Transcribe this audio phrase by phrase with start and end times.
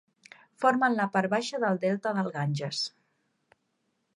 [0.63, 2.81] Formen la part baixa del delta del Ganges.